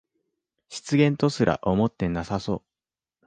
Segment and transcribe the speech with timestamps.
[0.67, 2.61] 失言とすら思ってなさそう